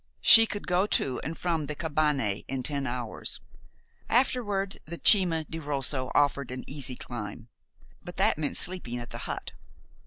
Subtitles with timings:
[0.21, 3.39] She could go to and from the cabane in ten hours.
[4.09, 7.49] Afterward, the Cima di Rosso offered an easy climb;
[8.03, 9.51] but that meant sleeping at the hut.